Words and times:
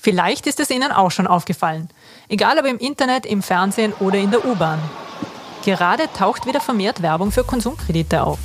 Vielleicht 0.00 0.46
ist 0.46 0.60
es 0.60 0.70
Ihnen 0.70 0.92
auch 0.92 1.10
schon 1.10 1.26
aufgefallen. 1.26 1.88
Egal 2.28 2.58
ob 2.58 2.66
im 2.66 2.78
Internet, 2.78 3.26
im 3.26 3.42
Fernsehen 3.42 3.92
oder 3.98 4.16
in 4.16 4.30
der 4.30 4.46
U-Bahn. 4.46 4.78
Gerade 5.64 6.04
taucht 6.16 6.46
wieder 6.46 6.60
vermehrt 6.60 7.02
Werbung 7.02 7.32
für 7.32 7.42
Konsumkredite 7.42 8.22
auf. 8.22 8.38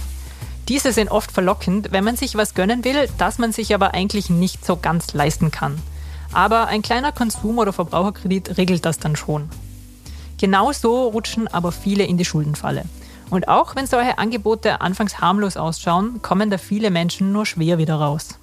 Diese 0.68 0.92
sind 0.92 1.12
oft 1.12 1.32
verlockend, 1.32 1.92
wenn 1.92 2.04
man 2.04 2.16
sich 2.16 2.36
was 2.36 2.56
gönnen 2.56 2.84
will, 2.84 3.08
das 3.18 3.38
man 3.38 3.52
sich 3.52 3.74
aber 3.76 3.94
eigentlich 3.94 4.30
nicht 4.30 4.66
so 4.66 4.78
ganz 4.78 5.14
leisten 5.14 5.52
kann. 5.52 5.80
Aber 6.32 6.68
ein 6.68 6.82
kleiner 6.82 7.12
Konsum- 7.12 7.60
oder 7.60 7.72
Verbraucherkredit 7.72 8.58
regelt 8.58 8.84
das 8.84 8.98
dann 8.98 9.16
schon. 9.16 9.50
Genau 10.40 10.72
so 10.72 11.08
rutschen 11.10 11.48
aber 11.48 11.72
viele 11.72 12.06
in 12.06 12.18
die 12.18 12.26
Schuldenfalle. 12.26 12.86
Und 13.30 13.48
auch 13.48 13.76
wenn 13.76 13.86
solche 13.86 14.18
Angebote 14.18 14.82
anfangs 14.82 15.20
harmlos 15.20 15.58
ausschauen, 15.58 16.22
kommen 16.22 16.50
da 16.50 16.58
viele 16.58 16.90
Menschen 16.90 17.32
nur 17.32 17.46
schwer 17.46 17.78
wieder 17.78 17.96
raus. 17.96 18.40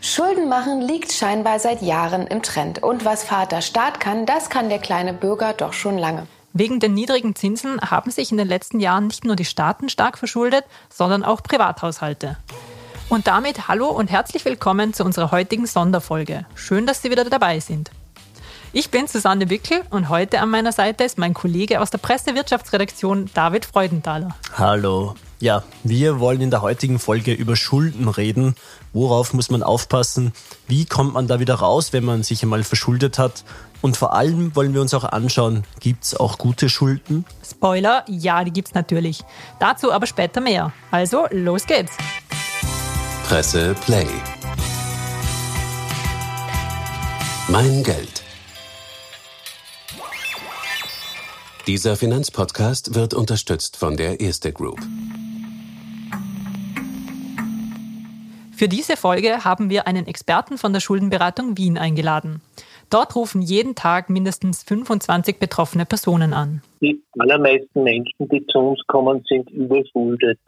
Schulden 0.00 0.48
machen 0.48 0.80
liegt 0.80 1.12
scheinbar 1.12 1.58
seit 1.58 1.82
Jahren 1.82 2.26
im 2.26 2.42
Trend. 2.42 2.82
Und 2.82 3.04
was 3.04 3.24
Vater 3.24 3.62
Staat 3.62 4.00
kann, 4.00 4.26
das 4.26 4.50
kann 4.50 4.68
der 4.68 4.78
kleine 4.78 5.12
Bürger 5.12 5.52
doch 5.52 5.72
schon 5.72 5.98
lange. 5.98 6.26
Wegen 6.52 6.78
den 6.78 6.94
niedrigen 6.94 7.34
Zinsen 7.34 7.80
haben 7.80 8.10
sich 8.10 8.30
in 8.30 8.38
den 8.38 8.46
letzten 8.46 8.78
Jahren 8.78 9.08
nicht 9.08 9.24
nur 9.24 9.34
die 9.34 9.44
Staaten 9.44 9.88
stark 9.88 10.18
verschuldet, 10.18 10.64
sondern 10.88 11.24
auch 11.24 11.42
Privathaushalte. 11.42 12.36
Und 13.08 13.26
damit 13.26 13.68
hallo 13.68 13.88
und 13.88 14.10
herzlich 14.10 14.44
willkommen 14.44 14.94
zu 14.94 15.04
unserer 15.04 15.30
heutigen 15.30 15.66
Sonderfolge. 15.66 16.46
Schön, 16.54 16.86
dass 16.86 17.02
Sie 17.02 17.10
wieder 17.10 17.24
dabei 17.24 17.60
sind. 17.60 17.90
Ich 18.72 18.90
bin 18.90 19.06
Susanne 19.06 19.50
Wickel 19.50 19.82
und 19.90 20.08
heute 20.08 20.40
an 20.40 20.50
meiner 20.50 20.72
Seite 20.72 21.04
ist 21.04 21.18
mein 21.18 21.34
Kollege 21.34 21.80
aus 21.80 21.90
der 21.90 21.98
Pressewirtschaftsredaktion 21.98 23.30
David 23.34 23.64
Freudenthaler. 23.64 24.34
Hallo. 24.56 25.14
Ja, 25.40 25.64
wir 25.82 26.20
wollen 26.20 26.40
in 26.40 26.50
der 26.50 26.62
heutigen 26.62 26.98
Folge 26.98 27.32
über 27.32 27.56
Schulden 27.56 28.08
reden. 28.08 28.54
Worauf 28.92 29.34
muss 29.34 29.50
man 29.50 29.62
aufpassen? 29.62 30.32
Wie 30.68 30.84
kommt 30.84 31.14
man 31.14 31.26
da 31.26 31.40
wieder 31.40 31.56
raus, 31.56 31.92
wenn 31.92 32.04
man 32.04 32.22
sich 32.22 32.42
einmal 32.42 32.62
verschuldet 32.62 33.18
hat? 33.18 33.44
Und 33.82 33.96
vor 33.96 34.14
allem 34.14 34.56
wollen 34.56 34.72
wir 34.72 34.80
uns 34.80 34.94
auch 34.94 35.04
anschauen, 35.04 35.64
gibt 35.80 36.04
es 36.04 36.16
auch 36.16 36.38
gute 36.38 36.70
Schulden? 36.70 37.26
Spoiler, 37.46 38.04
ja, 38.08 38.42
die 38.44 38.52
gibt 38.52 38.68
es 38.68 38.74
natürlich. 38.74 39.22
Dazu 39.60 39.92
aber 39.92 40.06
später 40.06 40.40
mehr. 40.40 40.72
Also, 40.90 41.26
los 41.30 41.66
geht's. 41.66 41.92
Presse 43.28 43.74
Play. 43.84 44.06
Mein 47.48 47.82
Geld. 47.82 48.22
Dieser 51.66 51.96
Finanzpodcast 51.96 52.94
wird 52.94 53.14
unterstützt 53.14 53.76
von 53.76 53.96
der 53.96 54.20
Erste 54.20 54.52
Group. 54.52 54.80
Für 58.64 58.68
diese 58.68 58.96
Folge 58.96 59.44
haben 59.44 59.68
wir 59.68 59.86
einen 59.86 60.06
Experten 60.06 60.56
von 60.56 60.72
der 60.72 60.80
Schuldenberatung 60.80 61.58
Wien 61.58 61.76
eingeladen. 61.76 62.40
Dort 62.88 63.14
rufen 63.14 63.42
jeden 63.42 63.74
Tag 63.74 64.08
mindestens 64.08 64.62
25 64.62 65.38
betroffene 65.38 65.84
Personen 65.84 66.32
an. 66.32 66.62
Die 66.80 66.98
allermeisten 67.18 67.82
Menschen, 67.82 68.26
die 68.26 68.42
zu 68.46 68.58
uns 68.60 68.80
kommen, 68.86 69.22
sind 69.28 69.50
überschuldet. 69.50 70.38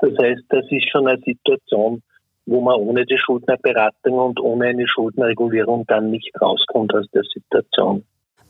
Das 0.00 0.10
heißt, 0.20 0.42
das 0.48 0.64
ist 0.72 0.90
schon 0.90 1.06
eine 1.06 1.20
Situation, 1.20 2.02
wo 2.46 2.60
man 2.62 2.80
ohne 2.80 3.06
die 3.06 3.16
Schuldnerberatung 3.16 4.18
und 4.18 4.40
ohne 4.40 4.66
eine 4.66 4.88
Schuldenregulierung 4.88 5.84
dann 5.86 6.10
nicht 6.10 6.32
rauskommt 6.42 6.92
aus 6.92 7.06
der 7.14 7.22
Situation. 7.32 8.02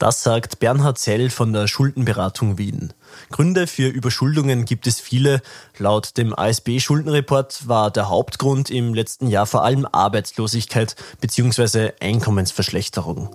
Das 0.02 0.24
sagt 0.24 0.58
Bernhard 0.58 0.98
Zell 0.98 1.30
von 1.30 1.52
der 1.52 1.68
Schuldenberatung 1.68 2.58
Wien. 2.58 2.92
Gründe 3.30 3.68
für 3.68 3.86
Überschuldungen 3.86 4.64
gibt 4.64 4.88
es 4.88 4.98
viele. 4.98 5.40
Laut 5.78 6.16
dem 6.16 6.36
ASB-Schuldenreport 6.36 7.68
war 7.68 7.92
der 7.92 8.08
Hauptgrund 8.08 8.68
im 8.68 8.94
letzten 8.94 9.28
Jahr 9.28 9.46
vor 9.46 9.62
allem 9.62 9.86
Arbeitslosigkeit 9.86 10.96
bzw. 11.20 11.92
Einkommensverschlechterung. 12.00 13.30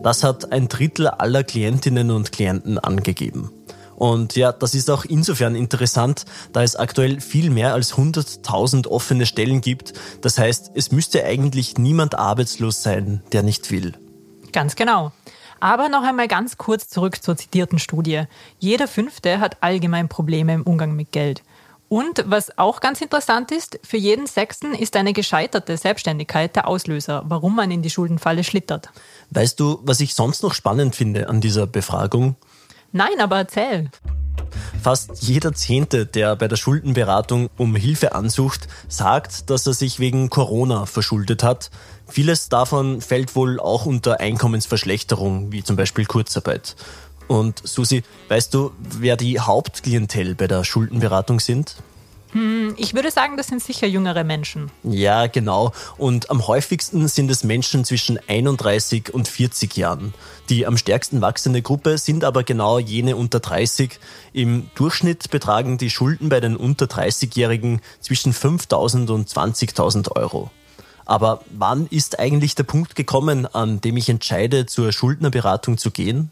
Das 0.00 0.22
hat 0.22 0.52
ein 0.52 0.68
Drittel 0.68 1.08
aller 1.08 1.42
Klientinnen 1.42 2.12
und 2.12 2.30
Klienten 2.30 2.78
angegeben. 2.78 3.50
Und 3.96 4.36
ja, 4.36 4.52
das 4.52 4.76
ist 4.76 4.90
auch 4.90 5.04
insofern 5.04 5.56
interessant, 5.56 6.26
da 6.52 6.62
es 6.62 6.76
aktuell 6.76 7.20
viel 7.20 7.50
mehr 7.50 7.74
als 7.74 7.94
100.000 7.94 8.86
offene 8.86 9.26
Stellen 9.26 9.62
gibt. 9.62 9.94
Das 10.20 10.38
heißt, 10.38 10.70
es 10.76 10.92
müsste 10.92 11.24
eigentlich 11.24 11.76
niemand 11.76 12.16
arbeitslos 12.16 12.84
sein, 12.84 13.24
der 13.32 13.42
nicht 13.42 13.72
will. 13.72 13.94
Ganz 14.52 14.76
genau. 14.76 15.10
Aber 15.60 15.88
noch 15.88 16.02
einmal 16.02 16.28
ganz 16.28 16.56
kurz 16.56 16.88
zurück 16.88 17.22
zur 17.22 17.36
zitierten 17.36 17.78
Studie. 17.78 18.24
Jeder 18.58 18.88
Fünfte 18.88 19.40
hat 19.40 19.58
allgemein 19.60 20.08
Probleme 20.08 20.54
im 20.54 20.62
Umgang 20.62 20.92
mit 20.94 21.12
Geld. 21.12 21.42
Und 21.88 22.22
was 22.26 22.58
auch 22.58 22.80
ganz 22.80 23.00
interessant 23.00 23.50
ist, 23.50 23.80
für 23.82 23.96
jeden 23.96 24.26
Sechsten 24.26 24.74
ist 24.74 24.94
eine 24.94 25.14
gescheiterte 25.14 25.76
Selbstständigkeit 25.76 26.54
der 26.54 26.68
Auslöser, 26.68 27.22
warum 27.26 27.56
man 27.56 27.70
in 27.70 27.80
die 27.80 27.88
Schuldenfalle 27.88 28.44
schlittert. 28.44 28.90
Weißt 29.30 29.58
du, 29.58 29.80
was 29.82 30.00
ich 30.00 30.14
sonst 30.14 30.42
noch 30.42 30.52
spannend 30.52 30.94
finde 30.94 31.30
an 31.30 31.40
dieser 31.40 31.66
Befragung? 31.66 32.36
Nein, 32.92 33.20
aber 33.20 33.38
erzähl. 33.38 33.90
Fast 34.82 35.22
jeder 35.22 35.52
Zehnte, 35.52 36.06
der 36.06 36.36
bei 36.36 36.48
der 36.48 36.56
Schuldenberatung 36.56 37.50
um 37.56 37.74
Hilfe 37.74 38.14
ansucht, 38.14 38.68
sagt, 38.88 39.50
dass 39.50 39.66
er 39.66 39.74
sich 39.74 39.98
wegen 39.98 40.30
Corona 40.30 40.86
verschuldet 40.86 41.42
hat. 41.42 41.70
Vieles 42.06 42.48
davon 42.48 43.00
fällt 43.00 43.34
wohl 43.34 43.60
auch 43.60 43.86
unter 43.86 44.20
Einkommensverschlechterung, 44.20 45.52
wie 45.52 45.64
zum 45.64 45.76
Beispiel 45.76 46.06
Kurzarbeit. 46.06 46.76
Und 47.26 47.60
Susi, 47.62 48.02
weißt 48.28 48.54
du, 48.54 48.72
wer 48.78 49.16
die 49.16 49.40
Hauptklientel 49.40 50.34
bei 50.34 50.46
der 50.46 50.64
Schuldenberatung 50.64 51.40
sind? 51.40 51.76
Hm, 52.32 52.74
ich 52.76 52.94
würde 52.94 53.10
sagen, 53.10 53.36
das 53.36 53.46
sind 53.46 53.62
sicher 53.62 53.86
jüngere 53.86 54.22
Menschen. 54.22 54.70
Ja, 54.82 55.26
genau. 55.26 55.72
Und 55.96 56.30
am 56.30 56.46
häufigsten 56.46 57.08
sind 57.08 57.30
es 57.30 57.42
Menschen 57.42 57.84
zwischen 57.84 58.18
31 58.28 59.14
und 59.14 59.28
40 59.28 59.76
Jahren. 59.76 60.12
Die 60.50 60.66
am 60.66 60.76
stärksten 60.76 61.20
wachsende 61.22 61.62
Gruppe 61.62 61.96
sind 61.96 62.24
aber 62.24 62.42
genau 62.42 62.78
jene 62.78 63.16
unter 63.16 63.40
30. 63.40 63.98
Im 64.32 64.70
Durchschnitt 64.74 65.30
betragen 65.30 65.78
die 65.78 65.90
Schulden 65.90 66.28
bei 66.28 66.40
den 66.40 66.56
unter 66.56 66.86
30-Jährigen 66.86 67.80
zwischen 68.00 68.32
5.000 68.32 69.10
und 69.10 69.28
20.000 69.28 70.14
Euro. 70.16 70.50
Aber 71.06 71.40
wann 71.50 71.86
ist 71.90 72.20
eigentlich 72.20 72.54
der 72.54 72.64
Punkt 72.64 72.94
gekommen, 72.94 73.46
an 73.46 73.80
dem 73.80 73.96
ich 73.96 74.10
entscheide, 74.10 74.66
zur 74.66 74.92
Schuldnerberatung 74.92 75.78
zu 75.78 75.90
gehen? 75.90 76.30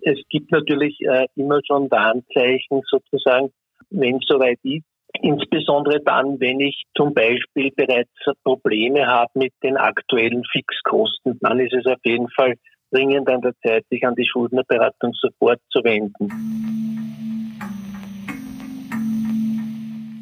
Es 0.00 0.18
gibt 0.30 0.50
natürlich 0.50 0.98
äh, 1.02 1.26
immer 1.36 1.60
schon 1.66 1.90
Warnzeichen 1.90 2.80
sozusagen, 2.90 3.52
wenn 3.90 4.16
es 4.16 4.24
soweit 4.26 4.58
ist 4.62 4.84
Insbesondere 5.22 6.00
dann, 6.02 6.38
wenn 6.40 6.60
ich 6.60 6.84
zum 6.96 7.14
Beispiel 7.14 7.70
bereits 7.74 8.10
Probleme 8.44 9.06
habe 9.06 9.30
mit 9.34 9.52
den 9.62 9.76
aktuellen 9.76 10.44
Fixkosten, 10.44 11.38
dann 11.40 11.58
ist 11.60 11.72
es 11.72 11.86
auf 11.86 11.98
jeden 12.04 12.28
Fall 12.30 12.54
dringend 12.90 13.28
an 13.28 13.40
der 13.40 13.52
Zeit, 13.64 13.84
sich 13.90 14.06
an 14.06 14.14
die 14.14 14.26
Schuldnerberatung 14.26 15.12
sofort 15.14 15.60
zu 15.70 15.82
wenden. 15.82 16.28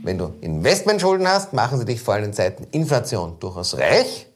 Wenn 0.04 0.18
du 0.18 0.34
Investmentschulden 0.42 1.26
hast, 1.26 1.54
machen 1.54 1.78
sie 1.78 1.86
dich 1.86 2.00
vor 2.00 2.14
allem 2.14 2.24
in 2.24 2.32
Zeiten 2.34 2.66
Inflation 2.72 3.38
durchaus 3.40 3.78
reich, 3.78 4.26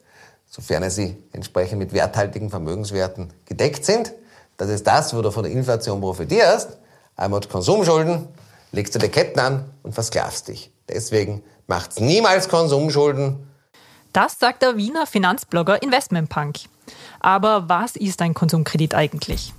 sofern 0.47 0.89
sie 0.89 1.15
entsprechend 1.31 1.77
mit 1.77 1.93
werthaltigen 1.93 2.49
Vermögenswerten 2.49 3.29
gedeckt 3.45 3.85
sind. 3.85 4.13
Das 4.57 4.69
ist 4.69 4.87
das, 4.87 5.15
wo 5.15 5.21
du 5.21 5.31
von 5.31 5.43
der 5.43 5.51
Inflation 5.51 6.01
profitierst. 6.01 6.79
Einmal 7.15 7.41
Konsumschulden, 7.41 8.27
legst 8.71 8.95
du 8.95 8.99
die 8.99 9.09
Ketten 9.09 9.39
an 9.39 9.65
und 9.83 9.93
versklavst 9.93 10.47
dich. 10.47 10.71
Deswegen 10.87 11.43
macht's 11.67 11.99
niemals 11.99 12.49
Konsumschulden. 12.49 13.47
Das 14.13 14.39
sagt 14.39 14.63
der 14.63 14.75
Wiener 14.77 15.05
Finanzblogger 15.05 15.81
Investmentpunk. 15.83 16.57
Aber 17.19 17.69
was 17.69 17.95
ist 17.95 18.21
ein 18.21 18.33
Konsumkredit 18.33 18.95
eigentlich? 18.95 19.53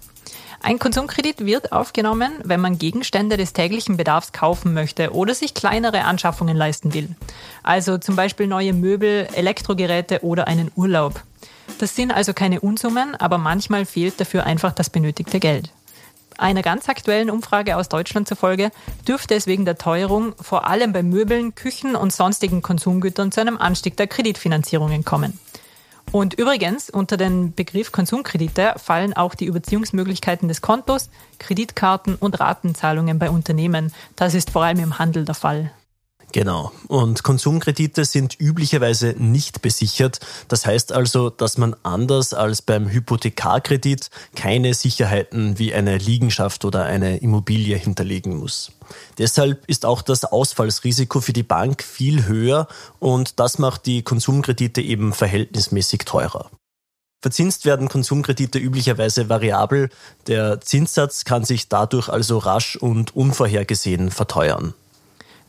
Ein 0.63 0.79
Konsumkredit 0.79 1.47
wird 1.47 1.73
aufgenommen, 1.73 2.33
wenn 2.45 2.61
man 2.61 2.77
Gegenstände 2.77 3.39
des 3.39 3.55
täglichen 3.55 3.97
Bedarfs 3.97 4.33
kaufen 4.33 4.75
möchte 4.75 5.15
oder 5.15 5.35
sich 5.35 5.55
kleinere 5.55 6.05
Anschaffungen 6.05 6.57
leisten 6.57 6.93
will. 6.93 7.17
Also 7.63 7.97
zum 7.97 8.15
Beispiel 8.15 8.47
neue 8.47 8.75
Möbel, 8.75 9.27
Elektrogeräte 9.35 10.23
oder 10.23 10.49
einen 10.49 10.71
Urlaub. 10.77 11.23
Das 11.79 11.97
sind 11.97 12.11
also 12.11 12.35
keine 12.35 12.61
Unsummen, 12.61 13.15
aber 13.15 13.39
manchmal 13.39 13.87
fehlt 13.87 14.21
dafür 14.21 14.45
einfach 14.45 14.73
das 14.73 14.91
benötigte 14.91 15.41
Geld. 15.41 15.71
Einer 16.41 16.63
ganz 16.63 16.89
aktuellen 16.89 17.29
Umfrage 17.29 17.77
aus 17.77 17.91
Deutschland 17.91 18.27
zufolge 18.27 18.71
dürfte 19.07 19.35
es 19.35 19.47
wegen 19.47 19.67
der 19.67 19.77
Teuerung 19.77 20.35
vor 20.41 20.67
allem 20.67 20.91
bei 20.95 21.03
Möbeln, 21.03 21.55
Küchen 21.55 21.95
und 21.95 22.15
sonstigen 22.15 22.63
Konsumgütern 22.63 23.31
zu 23.31 23.43
einem 23.43 23.59
Anstieg 23.59 23.99
der 23.99 24.07
Kreditfinanzierungen 24.07 25.05
kommen. 25.05 25.39
Und 26.13 26.33
übrigens, 26.33 26.89
unter 26.89 27.19
den 27.19 27.53
Begriff 27.55 27.93
Konsumkredite 27.93 28.73
fallen 28.79 29.13
auch 29.13 29.35
die 29.35 29.45
Überziehungsmöglichkeiten 29.45 30.49
des 30.49 30.63
Kontos, 30.63 31.11
Kreditkarten 31.39 32.15
und 32.15 32.41
Ratenzahlungen 32.41 33.19
bei 33.19 33.29
Unternehmen. 33.29 33.93
Das 34.17 34.33
ist 34.33 34.49
vor 34.49 34.65
allem 34.65 34.79
im 34.79 34.99
Handel 34.99 35.27
der 35.27 35.35
Fall. 35.35 35.73
Genau. 36.33 36.71
Und 36.87 37.25
Konsumkredite 37.25 38.05
sind 38.05 38.39
üblicherweise 38.39 39.15
nicht 39.19 39.63
besichert. 39.63 40.21
Das 40.49 40.65
heißt 40.65 40.93
also, 40.93 41.29
dass 41.29 41.59
man 41.59 41.75
anders 41.83 42.35
als 42.35 42.63
beim 42.63 42.89
Hypothekarkredit 42.89 44.11
keine 44.37 44.75
Sicherheiten 44.75 45.59
wie 45.59 45.75
eine 45.75 45.99
Liegenschaft 45.99 46.65
oder 46.65 46.85
eine 46.85 47.17
Immobilie 47.19 47.77
hinterlegen 47.77 48.37
muss. 48.37 48.71
Deshalb 49.19 49.65
ist 49.67 49.85
auch 49.85 50.03
das 50.03 50.25
Ausfallsrisiko 50.25 51.21
für 51.21 51.33
die 51.33 51.43
Bank 51.43 51.83
viel 51.83 52.27
höher 52.27 52.69
und 52.99 53.41
das 53.41 53.59
macht 53.59 53.87
die 53.87 54.03
Konsumkredite 54.03 54.81
eben 54.81 55.13
verhältnismäßig 55.13 56.01
teurer. 56.05 56.51
Verzinst 57.23 57.67
werden 57.67 57.89
Konsumkredite 57.89 58.59
üblicherweise 58.59 59.29
variabel. 59.29 59.91
Der 60.27 60.61
Zinssatz 60.61 61.25
kann 61.25 61.45
sich 61.45 61.69
dadurch 61.69 62.09
also 62.09 62.39
rasch 62.39 62.77
und 62.77 63.15
unvorhergesehen 63.15 64.11
verteuern. 64.11 64.75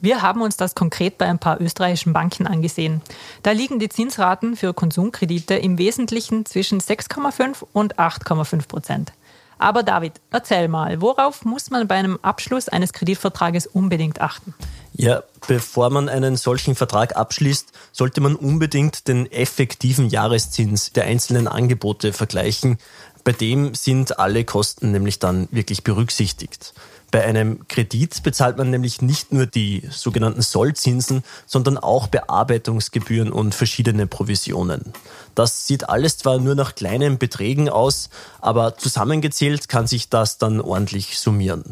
Wir 0.01 0.23
haben 0.23 0.41
uns 0.41 0.57
das 0.57 0.73
konkret 0.73 1.19
bei 1.19 1.27
ein 1.27 1.37
paar 1.37 1.61
österreichischen 1.61 2.11
Banken 2.11 2.47
angesehen. 2.47 3.03
Da 3.43 3.51
liegen 3.51 3.77
die 3.77 3.87
Zinsraten 3.87 4.55
für 4.55 4.73
Konsumkredite 4.73 5.53
im 5.53 5.77
Wesentlichen 5.77 6.43
zwischen 6.47 6.81
6,5 6.81 7.63
und 7.71 7.99
8,5 7.99 8.67
Prozent. 8.67 9.13
Aber 9.59 9.83
David, 9.83 10.13
erzähl 10.31 10.67
mal, 10.69 11.01
worauf 11.01 11.45
muss 11.45 11.69
man 11.69 11.87
bei 11.87 11.93
einem 11.93 12.17
Abschluss 12.23 12.67
eines 12.67 12.93
Kreditvertrages 12.93 13.67
unbedingt 13.67 14.19
achten? 14.19 14.55
Ja, 14.93 15.21
bevor 15.47 15.91
man 15.91 16.09
einen 16.09 16.35
solchen 16.35 16.73
Vertrag 16.73 17.15
abschließt, 17.15 17.71
sollte 17.91 18.21
man 18.21 18.35
unbedingt 18.35 19.07
den 19.07 19.31
effektiven 19.31 20.09
Jahreszins 20.09 20.93
der 20.93 21.05
einzelnen 21.05 21.47
Angebote 21.47 22.11
vergleichen. 22.11 22.79
Bei 23.23 23.33
dem 23.33 23.75
sind 23.75 24.17
alle 24.17 24.45
Kosten 24.45 24.91
nämlich 24.91 25.19
dann 25.19 25.47
wirklich 25.51 25.83
berücksichtigt. 25.83 26.73
Bei 27.11 27.25
einem 27.25 27.67
Kredit 27.67 28.23
bezahlt 28.23 28.57
man 28.57 28.69
nämlich 28.69 29.01
nicht 29.01 29.33
nur 29.33 29.45
die 29.45 29.83
sogenannten 29.91 30.41
Sollzinsen, 30.41 31.23
sondern 31.45 31.77
auch 31.77 32.07
Bearbeitungsgebühren 32.07 33.33
und 33.33 33.53
verschiedene 33.53 34.07
Provisionen. 34.07 34.93
Das 35.35 35.67
sieht 35.67 35.89
alles 35.89 36.17
zwar 36.17 36.39
nur 36.39 36.55
nach 36.55 36.73
kleinen 36.73 37.17
Beträgen 37.17 37.67
aus, 37.67 38.09
aber 38.39 38.77
zusammengezählt 38.77 39.67
kann 39.67 39.87
sich 39.87 40.07
das 40.07 40.37
dann 40.37 40.61
ordentlich 40.61 41.19
summieren. 41.19 41.65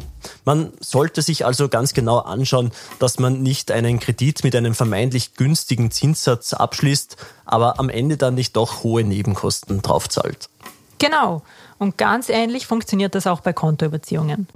Man 0.44 0.74
sollte 0.82 1.22
sich 1.22 1.46
also 1.46 1.70
ganz 1.70 1.94
genau 1.94 2.20
anschauen, 2.20 2.72
dass 3.00 3.18
man 3.18 3.42
nicht 3.42 3.72
einen 3.72 4.02
Kredit 4.02 4.44
mit 4.44 4.58
einem 4.58 4.76
vermeintlich 4.76 5.36
günstigen 5.36 5.90
Zinssatz 5.90 6.52
abschließt, 6.52 7.16
aber 7.46 7.80
am 7.80 7.90
Ende 7.90 8.18
dann 8.18 8.36
nicht 8.36 8.58
doch 8.58 8.84
hohe 8.84 9.06
Nebenkosten 9.06 9.82
draufzahlt. 9.82 10.50
Genau. 10.98 11.44
Und 11.78 11.98
ganz 11.98 12.28
ähnlich 12.28 12.68
funktioniert 12.68 13.16
das 13.16 13.26
auch 13.26 13.40
bei 13.40 13.54
Kontoüberziehungen 13.54 14.50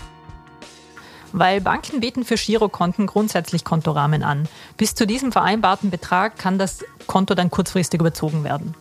weil 1.34 1.60
Banken 1.60 2.00
bieten 2.00 2.24
für 2.24 2.36
Girokonten 2.36 3.08
grundsätzlich 3.08 3.66
Kontorahmen 3.66 4.24
an. 4.24 4.48
Bis 4.78 4.96
zu 4.96 5.06
diesem 5.06 5.32
vereinbarten 5.34 5.90
Betrag 5.90 6.38
kann 6.38 6.58
das 6.58 6.86
Konto 7.08 7.36
dann 7.36 7.52
kurzfristig 7.52 8.00
überzogen 8.00 8.46
werden. 8.46 8.76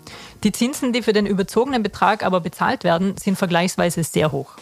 Die 0.45 0.53
Zinsen, 0.53 0.93
die 0.93 1.03
für 1.03 1.13
den 1.13 1.27
überzogenen 1.27 1.83
Betrag 1.83 2.25
aber 2.25 2.41
bezahlt 2.41 2.85
werden, 2.85 3.17
sind 3.17 3.37
vergleichsweise 3.37 4.05
sehr 4.05 4.31
hoch. 4.31 4.53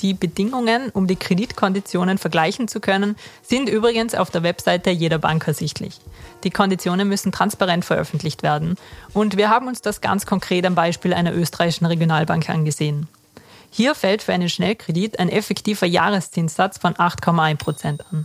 Die 0.00 0.12
Bedingungen, 0.12 0.90
um 0.90 1.06
die 1.06 1.16
Kreditkonditionen 1.16 2.18
vergleichen 2.18 2.66
zu 2.66 2.80
können, 2.80 3.16
sind 3.42 3.68
übrigens 3.68 4.14
auf 4.14 4.30
der 4.30 4.42
Webseite 4.42 4.90
jeder 4.90 5.18
Bank 5.18 5.46
ersichtlich. 5.46 6.00
Die 6.42 6.50
Konditionen 6.50 7.08
müssen 7.08 7.32
transparent 7.32 7.84
veröffentlicht 7.84 8.42
werden. 8.42 8.76
Und 9.12 9.36
wir 9.36 9.50
haben 9.50 9.68
uns 9.68 9.82
das 9.82 10.00
ganz 10.00 10.26
konkret 10.26 10.66
am 10.66 10.74
Beispiel 10.74 11.14
einer 11.14 11.32
österreichischen 11.32 11.86
Regionalbank 11.86 12.50
angesehen. 12.50 13.08
Hier 13.76 13.96
fällt 13.96 14.22
für 14.22 14.32
einen 14.32 14.48
Schnellkredit 14.48 15.18
ein 15.18 15.28
effektiver 15.28 15.84
Jahreszinssatz 15.84 16.78
von 16.78 16.94
8,1 16.94 17.56
Prozent 17.56 18.04
an. 18.12 18.24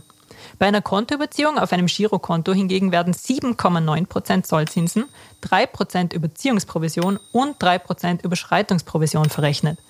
Bei 0.60 0.66
einer 0.66 0.80
Kontoüberziehung 0.80 1.58
auf 1.58 1.72
einem 1.72 1.86
Girokonto 1.86 2.52
hingegen 2.52 2.92
werden 2.92 3.12
7,9 3.12 4.06
Prozent 4.06 4.46
Zollzinsen, 4.46 5.06
3 5.40 5.66
Prozent 5.66 6.12
Überziehungsprovision 6.12 7.18
und 7.32 7.56
3 7.58 7.80
Prozent 7.80 8.22
Überschreitungsprovision 8.22 9.28
verrechnet. 9.28 9.80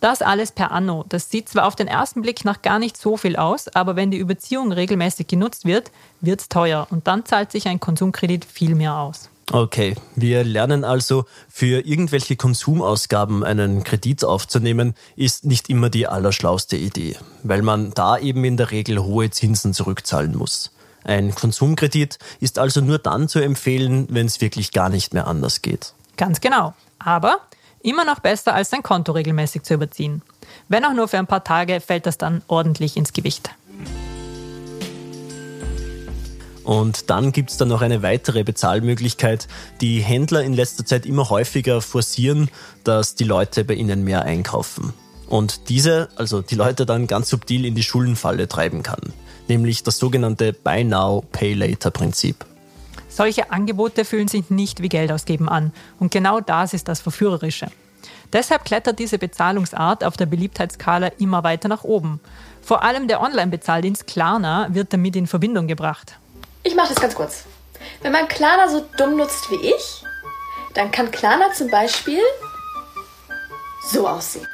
Das 0.00 0.22
alles 0.22 0.52
per 0.52 0.72
Anno. 0.72 1.04
Das 1.06 1.28
sieht 1.28 1.50
zwar 1.50 1.66
auf 1.66 1.76
den 1.76 1.86
ersten 1.86 2.22
Blick 2.22 2.46
nach 2.46 2.62
gar 2.62 2.78
nicht 2.78 2.96
so 2.96 3.18
viel 3.18 3.36
aus, 3.36 3.68
aber 3.68 3.96
wenn 3.96 4.10
die 4.10 4.16
Überziehung 4.16 4.72
regelmäßig 4.72 5.26
genutzt 5.26 5.66
wird, 5.66 5.92
wird 6.22 6.40
es 6.40 6.48
teuer 6.48 6.86
und 6.88 7.06
dann 7.06 7.26
zahlt 7.26 7.52
sich 7.52 7.68
ein 7.68 7.78
Konsumkredit 7.78 8.46
viel 8.46 8.74
mehr 8.74 8.96
aus. 8.96 9.28
Okay, 9.52 9.94
wir 10.16 10.42
lernen 10.42 10.84
also, 10.84 11.26
für 11.48 11.86
irgendwelche 11.86 12.36
Konsumausgaben 12.36 13.44
einen 13.44 13.84
Kredit 13.84 14.24
aufzunehmen, 14.24 14.94
ist 15.16 15.44
nicht 15.44 15.68
immer 15.68 15.90
die 15.90 16.06
allerschlauste 16.06 16.76
Idee, 16.76 17.16
weil 17.42 17.62
man 17.62 17.92
da 17.92 18.16
eben 18.18 18.44
in 18.44 18.56
der 18.56 18.70
Regel 18.70 19.02
hohe 19.02 19.30
Zinsen 19.30 19.74
zurückzahlen 19.74 20.36
muss. 20.36 20.70
Ein 21.04 21.34
Konsumkredit 21.34 22.18
ist 22.40 22.58
also 22.58 22.80
nur 22.80 22.98
dann 22.98 23.28
zu 23.28 23.38
empfehlen, 23.38 24.06
wenn 24.10 24.26
es 24.26 24.40
wirklich 24.40 24.72
gar 24.72 24.88
nicht 24.88 25.12
mehr 25.12 25.26
anders 25.26 25.60
geht. 25.60 25.92
Ganz 26.16 26.40
genau. 26.40 26.72
Aber 26.98 27.40
immer 27.80 28.06
noch 28.06 28.20
besser, 28.20 28.54
als 28.54 28.70
sein 28.70 28.82
Konto 28.82 29.12
regelmäßig 29.12 29.62
zu 29.62 29.74
überziehen. 29.74 30.22
Wenn 30.68 30.84
auch 30.84 30.94
nur 30.94 31.08
für 31.08 31.18
ein 31.18 31.26
paar 31.26 31.44
Tage, 31.44 31.80
fällt 31.80 32.06
das 32.06 32.16
dann 32.16 32.42
ordentlich 32.48 32.96
ins 32.96 33.12
Gewicht. 33.12 33.50
Und 36.64 37.10
dann 37.10 37.30
gibt 37.32 37.50
es 37.50 37.58
dann 37.58 37.68
noch 37.68 37.82
eine 37.82 38.02
weitere 38.02 38.42
Bezahlmöglichkeit. 38.42 39.48
Die 39.80 40.00
Händler 40.00 40.42
in 40.42 40.54
letzter 40.54 40.84
Zeit 40.84 41.06
immer 41.06 41.28
häufiger 41.28 41.82
forcieren, 41.82 42.50
dass 42.82 43.14
die 43.14 43.24
Leute 43.24 43.64
bei 43.64 43.74
ihnen 43.74 44.02
mehr 44.02 44.22
einkaufen. 44.22 44.94
Und 45.28 45.68
diese, 45.68 46.08
also 46.16 46.40
die 46.42 46.54
Leute 46.54 46.86
dann 46.86 47.06
ganz 47.06 47.28
subtil 47.28 47.64
in 47.66 47.74
die 47.74 47.82
Schuldenfalle 47.82 48.48
treiben 48.48 48.82
kann. 48.82 49.12
Nämlich 49.46 49.82
das 49.82 49.98
sogenannte 49.98 50.52
Buy 50.52 50.84
Now, 50.84 51.22
Pay 51.32 51.54
Later 51.54 51.90
Prinzip. 51.90 52.44
Solche 53.08 53.52
Angebote 53.52 54.04
fühlen 54.04 54.28
sich 54.28 54.50
nicht 54.50 54.80
wie 54.82 54.88
Geld 54.88 55.12
ausgeben 55.12 55.48
an. 55.48 55.72
Und 56.00 56.10
genau 56.10 56.40
das 56.40 56.72
ist 56.74 56.88
das 56.88 57.00
Verführerische. 57.00 57.68
Deshalb 58.32 58.64
klettert 58.64 58.98
diese 58.98 59.18
Bezahlungsart 59.18 60.02
auf 60.02 60.16
der 60.16 60.26
Beliebtheitsskala 60.26 61.08
immer 61.18 61.44
weiter 61.44 61.68
nach 61.68 61.84
oben. 61.84 62.20
Vor 62.62 62.82
allem 62.82 63.06
der 63.06 63.20
Online-Bezahldienst 63.20 64.06
Klarna 64.06 64.68
wird 64.72 64.92
damit 64.92 65.14
in 65.14 65.26
Verbindung 65.26 65.68
gebracht. 65.68 66.18
Ich 66.64 66.74
mache 66.74 66.88
das 66.88 67.00
ganz 67.00 67.14
kurz. 67.14 67.44
Wenn 68.02 68.12
man 68.12 68.26
Klarna 68.26 68.68
so 68.68 68.84
dumm 68.96 69.16
nutzt 69.16 69.50
wie 69.50 69.66
ich, 69.66 70.04
dann 70.74 70.90
kann 70.90 71.10
Klarna 71.10 71.52
zum 71.52 71.70
Beispiel 71.70 72.20
so 73.92 74.08
aussehen. 74.08 74.46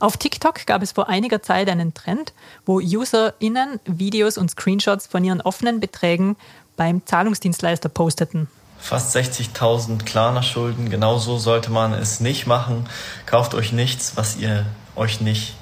Auf 0.00 0.16
TikTok 0.16 0.66
gab 0.66 0.82
es 0.82 0.92
vor 0.92 1.08
einiger 1.08 1.40
Zeit 1.40 1.68
einen 1.70 1.94
Trend, 1.94 2.34
wo 2.66 2.80
UserInnen 2.80 3.80
Videos 3.86 4.36
und 4.36 4.50
Screenshots 4.50 5.06
von 5.06 5.24
ihren 5.24 5.40
offenen 5.40 5.78
Beträgen 5.78 6.36
beim 6.76 7.06
Zahlungsdienstleister 7.06 7.88
posteten. 7.88 8.48
Fast 8.78 9.16
60.000 9.16 10.04
Klarna-Schulden, 10.04 10.90
genauso 10.90 11.38
sollte 11.38 11.70
man 11.70 11.94
es 11.94 12.20
nicht 12.20 12.46
machen. 12.46 12.86
Kauft 13.24 13.54
euch 13.54 13.72
nichts, 13.72 14.16
was 14.16 14.36
ihr 14.36 14.66
euch 14.96 15.20
nicht 15.20 15.54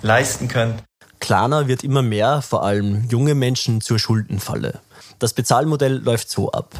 leisten 0.00 0.48
könnt. 0.48 0.82
Klarna 1.18 1.66
wird 1.66 1.84
immer 1.84 2.02
mehr, 2.02 2.40
vor 2.40 2.64
allem 2.64 3.06
junge 3.10 3.34
Menschen, 3.34 3.80
zur 3.80 3.98
Schuldenfalle. 3.98 4.80
Das 5.20 5.34
Bezahlmodell 5.34 5.98
läuft 5.98 6.30
so 6.30 6.50
ab. 6.50 6.74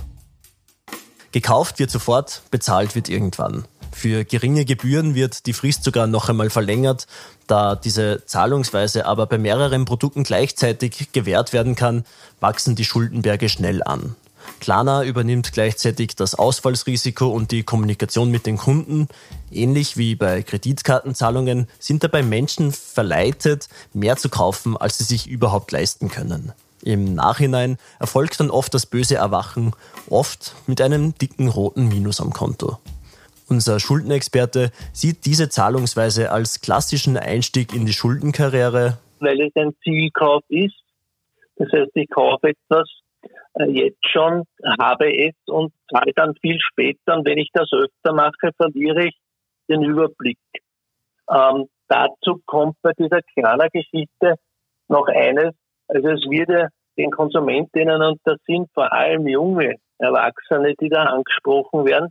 Gekauft 1.31 1.79
wird 1.79 1.91
sofort, 1.91 2.41
bezahlt 2.51 2.95
wird 2.95 3.11
irgendwann. 3.11 3.67
Für 3.93 4.25
geringe 4.25 4.65
Gebühren 4.65 5.15
wird 5.15 5.45
die 5.45 5.53
Frist 5.53 5.85
sogar 5.85 6.07
noch 6.07 6.31
einmal 6.31 6.49
verlängert, 6.49 7.07
da 7.47 7.77
diese 7.77 8.25
Zahlungsweise 8.25 9.05
aber 9.05 9.27
bei 9.27 9.37
mehreren 9.37 9.85
Produkten 9.85 10.25
gleichzeitig 10.25 11.13
gewährt 11.13 11.53
werden 11.53 11.75
kann, 11.75 12.05
wachsen 12.41 12.77
die 12.77 12.87
Schuldenberge 12.87 13.51
schnell 13.51 13.83
an. 13.83 14.17
Klarna 14.59 15.05
übernimmt 15.05 15.53
gleichzeitig 15.53 16.17
das 16.17 16.35
Ausfallsrisiko 16.35 17.29
und 17.29 17.51
die 17.51 17.63
Kommunikation 17.63 18.31
mit 18.31 18.47
den 18.47 18.57
Kunden. 18.57 19.09
Ähnlich 19.51 19.99
wie 19.99 20.15
bei 20.15 20.43
Kreditkartenzahlungen 20.43 21.69
sind 21.79 22.05
dabei 22.05 22.23
Menschen 22.23 22.73
verleitet, 22.73 23.69
mehr 23.93 24.17
zu 24.17 24.31
kaufen, 24.31 24.79
als 24.79 24.97
sie 24.97 25.05
sich 25.05 25.27
überhaupt 25.27 25.73
leisten 25.73 26.09
können. 26.09 26.55
Im 26.83 27.15
Nachhinein 27.15 27.79
erfolgt 27.99 28.41
dann 28.41 28.51
oft 28.51 28.73
das 28.73 28.87
böse 28.87 29.17
Erwachen, 29.17 29.73
oft 30.09 30.55
mit 30.67 30.81
einem 30.81 31.15
dicken 31.19 31.49
roten 31.49 31.89
Minus 31.89 32.21
am 32.21 32.33
Konto. 32.33 32.79
Unser 33.49 33.81
Schuldenexperte 33.81 34.71
sieht 34.93 35.27
diese 35.27 35.49
Zahlungsweise 35.49 36.31
als 36.31 36.61
klassischen 36.61 37.17
Einstieg 37.17 37.75
in 37.75 37.85
die 37.85 37.93
Schuldenkarriere. 37.93 38.99
Weil 39.19 39.41
es 39.41 39.53
ein 39.57 39.75
Zielkauf 39.83 40.43
ist. 40.49 40.77
Das 41.57 41.69
heißt, 41.73 41.91
ich 41.95 42.09
kaufe 42.09 42.51
etwas 42.51 42.89
äh, 43.55 43.65
jetzt 43.65 44.09
schon, 44.09 44.45
habe 44.79 45.13
es 45.13 45.35
und 45.47 45.73
zahle 45.91 46.13
dann 46.15 46.35
viel 46.41 46.59
später. 46.61 47.17
Und 47.17 47.27
wenn 47.27 47.39
ich 47.39 47.51
das 47.53 47.69
öfter 47.73 48.15
mache, 48.15 48.53
verliere 48.57 49.09
ich 49.09 49.17
den 49.69 49.83
Überblick. 49.83 50.39
Ähm, 51.29 51.67
dazu 51.89 52.41
kommt 52.47 52.77
bei 52.83 52.93
dieser 52.99 53.21
kleinen 53.23 53.69
Geschichte 53.73 54.37
noch 54.89 55.07
eines, 55.09 55.55
also 55.91 56.09
es 56.09 56.23
wird 56.29 56.49
ja 56.49 56.69
den 56.97 57.11
Konsumentinnen, 57.11 58.03
und 58.03 58.21
das 58.25 58.37
sind 58.47 58.69
vor 58.75 58.93
allem 58.93 59.27
junge 59.27 59.75
Erwachsene, 59.99 60.75
die 60.81 60.89
da 60.89 61.05
angesprochen 61.05 61.85
werden, 61.85 62.09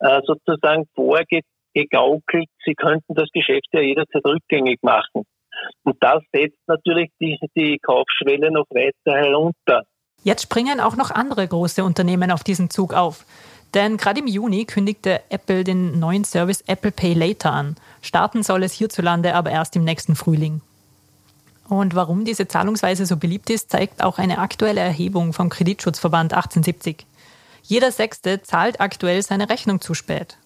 äh, 0.00 0.20
sozusagen 0.24 0.84
vorgegaukelt, 0.94 2.46
sie 2.64 2.74
könnten 2.74 3.14
das 3.14 3.28
Geschäft 3.32 3.68
ja 3.72 3.80
jederzeit 3.80 4.24
rückgängig 4.24 4.78
machen. 4.82 5.24
Und 5.84 5.96
das 6.00 6.22
setzt 6.32 6.58
natürlich 6.66 7.10
die, 7.20 7.38
die 7.56 7.78
Kaufschwelle 7.78 8.50
noch 8.50 8.66
weiter 8.70 9.18
herunter. 9.18 9.82
Jetzt 10.22 10.42
springen 10.42 10.80
auch 10.80 10.96
noch 10.96 11.10
andere 11.10 11.46
große 11.46 11.82
Unternehmen 11.84 12.30
auf 12.30 12.44
diesen 12.44 12.68
Zug 12.68 12.94
auf. 12.94 13.24
Denn 13.74 13.96
gerade 13.96 14.20
im 14.20 14.26
Juni 14.26 14.64
kündigte 14.64 15.20
Apple 15.30 15.64
den 15.64 15.98
neuen 15.98 16.24
Service 16.24 16.62
Apple 16.66 16.92
Pay 16.92 17.14
Later 17.14 17.52
an. 17.52 17.76
Starten 18.00 18.42
soll 18.42 18.62
es 18.62 18.72
hierzulande 18.72 19.34
aber 19.34 19.50
erst 19.50 19.76
im 19.76 19.84
nächsten 19.84 20.14
Frühling. 20.14 20.60
Und 21.68 21.94
warum 21.94 22.24
diese 22.24 22.46
Zahlungsweise 22.46 23.06
so 23.06 23.16
beliebt 23.16 23.50
ist, 23.50 23.70
zeigt 23.70 24.02
auch 24.02 24.18
eine 24.18 24.38
aktuelle 24.38 24.80
Erhebung 24.80 25.32
vom 25.32 25.48
Kreditschutzverband 25.48 26.32
1870. 26.32 27.06
Jeder 27.62 27.90
Sechste 27.90 28.42
zahlt 28.42 28.80
aktuell 28.80 29.22
seine 29.22 29.48
Rechnung 29.48 29.80
zu 29.80 29.94
spät. 29.94 30.38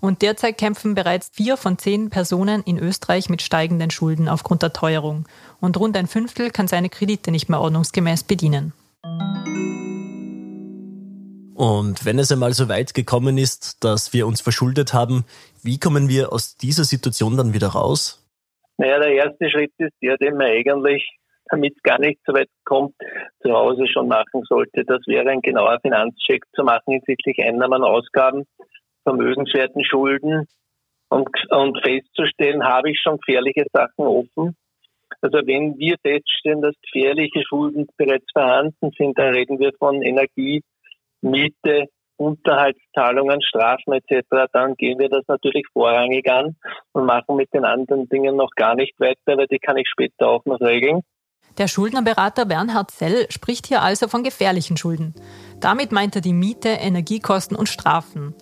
Und 0.00 0.22
derzeit 0.22 0.58
kämpfen 0.58 0.94
bereits 0.94 1.30
vier 1.32 1.56
von 1.56 1.78
zehn 1.78 2.10
Personen 2.10 2.62
in 2.64 2.78
Österreich 2.78 3.28
mit 3.28 3.42
steigenden 3.42 3.90
Schulden 3.90 4.28
aufgrund 4.28 4.62
der 4.62 4.72
Teuerung. 4.72 5.26
Und 5.60 5.76
rund 5.78 5.96
ein 5.96 6.06
Fünftel 6.06 6.50
kann 6.50 6.68
seine 6.68 6.90
Kredite 6.90 7.30
nicht 7.30 7.48
mehr 7.48 7.60
ordnungsgemäß 7.60 8.24
bedienen. 8.24 8.72
Und 11.54 12.04
wenn 12.04 12.18
es 12.18 12.30
einmal 12.30 12.52
so 12.52 12.68
weit 12.68 12.92
gekommen 12.92 13.38
ist, 13.38 13.82
dass 13.82 14.12
wir 14.12 14.26
uns 14.26 14.42
verschuldet 14.42 14.92
haben, 14.92 15.24
wie 15.62 15.78
kommen 15.78 16.08
wir 16.08 16.32
aus 16.32 16.56
dieser 16.56 16.84
Situation 16.84 17.36
dann 17.36 17.54
wieder 17.54 17.68
raus? 17.68 18.18
Naja, 18.78 18.98
der 18.98 19.12
erste 19.12 19.50
Schritt 19.50 19.72
ist 19.78 19.94
der, 20.02 20.16
den 20.16 20.36
man 20.36 20.48
eigentlich, 20.48 21.08
damit 21.50 21.74
es 21.76 21.82
gar 21.82 21.98
nicht 21.98 22.20
so 22.26 22.34
weit 22.34 22.48
kommt, 22.64 22.94
zu 23.40 23.52
Hause 23.52 23.86
schon 23.86 24.08
machen 24.08 24.42
sollte. 24.48 24.84
Das 24.84 25.00
wäre 25.06 25.30
ein 25.30 25.40
genauer 25.40 25.78
Finanzcheck 25.80 26.44
zu 26.54 26.64
machen 26.64 26.92
hinsichtlich 26.92 27.38
Einnahmen, 27.42 27.82
Ausgaben, 27.82 28.44
Vermögenswerten, 29.04 29.84
Schulden 29.84 30.46
und, 31.08 31.28
und 31.50 31.78
festzustellen, 31.84 32.64
habe 32.64 32.90
ich 32.90 33.00
schon 33.00 33.18
gefährliche 33.18 33.64
Sachen 33.72 34.06
offen. 34.06 34.56
Also 35.20 35.38
wenn 35.46 35.78
wir 35.78 35.96
feststellen, 36.02 36.60
dass 36.62 36.74
gefährliche 36.82 37.42
Schulden 37.48 37.86
bereits 37.96 38.26
vorhanden 38.32 38.90
sind, 38.98 39.16
dann 39.18 39.34
reden 39.34 39.58
wir 39.58 39.72
von 39.78 40.02
Energie, 40.02 40.62
Miete, 41.22 41.86
Unterhaltszahlungen, 42.16 43.42
Strafen 43.42 43.92
etc., 43.92 44.50
dann 44.52 44.74
gehen 44.74 44.98
wir 44.98 45.08
das 45.08 45.24
natürlich 45.28 45.66
vorrangig 45.72 46.28
an 46.30 46.56
und 46.92 47.06
machen 47.06 47.36
mit 47.36 47.52
den 47.52 47.64
anderen 47.64 48.08
Dingen 48.08 48.36
noch 48.36 48.50
gar 48.56 48.74
nicht 48.74 48.98
weiter, 48.98 49.36
weil 49.36 49.46
die 49.46 49.58
kann 49.58 49.76
ich 49.76 49.88
später 49.88 50.28
auch 50.28 50.44
noch 50.44 50.60
regeln. 50.60 51.02
Der 51.58 51.68
Schuldnerberater 51.68 52.44
Bernhard 52.44 52.90
Sell 52.90 53.26
spricht 53.30 53.66
hier 53.66 53.82
also 53.82 54.08
von 54.08 54.22
gefährlichen 54.22 54.76
Schulden. 54.76 55.14
Damit 55.58 55.90
meint 55.90 56.14
er 56.14 56.20
die 56.20 56.34
Miete, 56.34 56.68
Energiekosten 56.68 57.56
und 57.56 57.68
Strafen. 57.68 58.34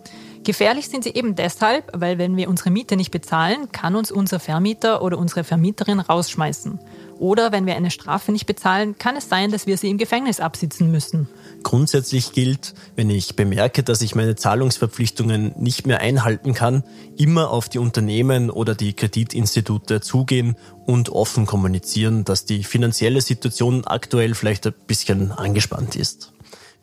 Gefährlich 0.43 0.88
sind 0.88 1.04
sie 1.04 1.14
eben 1.14 1.37
deshalb, 1.37 1.90
weil 1.95 2.19
wenn 2.19 2.37
wir 2.37 2.50
unsere 2.50 2.71
Miete 2.71 2.97
nicht 2.97 3.11
bezahlen, 3.11 3.73
kann 3.73 3.97
uns 3.97 4.11
unser 4.11 4.40
Vermieter 4.40 5.00
oder 5.00 5.16
unsere 5.16 5.43
Vermieterin 5.43 6.00
rausschmeißen. 6.00 6.81
Oder 7.19 7.50
wenn 7.52 7.66
wir 7.66 7.76
eine 7.76 7.90
Strafe 7.90 8.31
nicht 8.31 8.45
bezahlen, 8.45 8.99
kann 8.99 9.16
es 9.16 9.28
sein, 9.28 9.50
dass 9.50 9.66
wir 9.66 9.78
sie 9.78 9.88
im 9.88 9.97
Gefängnis 9.97 10.40
absitzen 10.40 10.90
müssen. 10.90 11.28
Grundsätzlich 11.64 12.33
gilt, 12.33 12.75
wenn 12.94 13.11
ich 13.11 13.35
bemerke, 13.35 13.83
dass 13.83 14.02
ich 14.02 14.14
meine 14.14 14.37
Zahlungsverpflichtungen 14.37 15.54
nicht 15.59 15.87
mehr 15.87 16.00
einhalten 16.00 16.54
kann, 16.54 16.85
immer 17.16 17.50
auf 17.50 17.68
die 17.68 17.78
Unternehmen 17.78 18.50
oder 18.50 18.76
die 18.76 18.92
Kreditinstitute 18.92 20.00
zugehen 20.00 20.56
und 20.87 21.09
offen 21.09 21.47
kommunizieren, 21.47 22.25
dass 22.25 22.44
die 22.44 22.62
finanzielle 22.62 23.23
Situation 23.23 23.85
aktuell 23.85 24.35
vielleicht 24.35 24.66
ein 24.66 24.75
bisschen 24.87 25.33
angespannt 25.33 25.97
ist. 25.97 26.33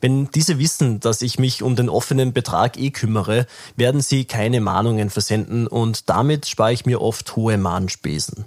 Wenn 0.02 0.30
diese 0.32 0.58
wissen, 0.58 1.00
dass 1.00 1.22
ich 1.22 1.38
mich 1.38 1.62
um 1.62 1.76
den 1.76 1.88
offenen 1.88 2.34
Betrag 2.34 2.78
eh 2.78 2.90
kümmere, 2.90 3.46
werden 3.76 4.02
sie 4.02 4.26
keine 4.26 4.60
Mahnungen 4.60 5.12
versenden 5.12 5.68
und 5.68 6.10
damit 6.10 6.48
spare 6.48 6.74
ich 6.74 6.88
mir 6.88 7.02
oft 7.02 7.36
hohe 7.36 7.60
Mahnspesen. 7.60 8.46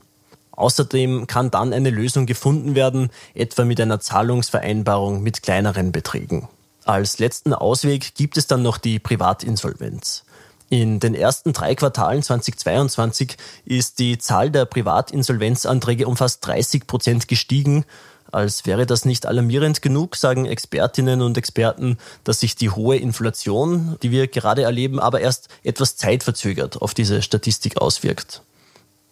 Außerdem 0.57 1.27
kann 1.27 1.51
dann 1.51 1.73
eine 1.73 1.91
Lösung 1.91 2.27
gefunden 2.27 2.75
werden, 2.75 3.11
etwa 3.35 3.65
mit 3.65 3.81
einer 3.81 4.01
Zahlungsvereinbarung 4.01 5.23
mit 5.23 5.43
kleineren 5.43 5.93
Beträgen. 5.93 6.49
Als 6.85 7.19
letzten 7.19 7.55
Ausweg 7.55 8.15
gibt 8.15 8.37
es 8.37 8.47
dann 8.47 8.63
noch 8.63 8.79
die 8.79 8.99
Privatinsolvenz. 8.99 10.25
In 10.71 11.01
den 11.01 11.15
ersten 11.15 11.53
drei 11.53 11.75
Quartalen 11.75 12.23
2022 12.23 13.37
ist 13.65 13.99
die 13.99 14.19
Zahl 14.19 14.51
der 14.51 14.65
Privatinsolvenzanträge 14.65 16.07
um 16.07 16.17
fast 16.17 16.47
30 16.47 16.87
Prozent 16.87 17.29
gestiegen. 17.29 17.85
Als 18.33 18.67
wäre 18.67 18.85
das 18.85 19.05
nicht 19.05 19.27
alarmierend 19.27 19.83
genug, 19.83 20.17
sagen 20.17 20.47
Expertinnen 20.47 21.23
und 21.23 21.39
Experten, 21.39 21.99
dass 22.25 22.41
sich 22.41 22.57
die 22.57 22.71
hohe 22.71 22.97
Inflation, 22.97 23.97
die 24.03 24.11
wir 24.11 24.27
gerade 24.27 24.63
erleben, 24.63 24.99
aber 24.99 25.21
erst 25.21 25.49
etwas 25.63 25.97
zeitverzögert 25.97 26.83
auf 26.83 26.95
diese 26.95 27.23
Statistik 27.23 27.81
auswirkt. 27.81 28.43